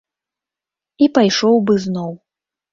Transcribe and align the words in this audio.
І 1.05 1.11
пайшоў 1.19 1.55
бы 1.69 1.73
зноў. 1.87 2.11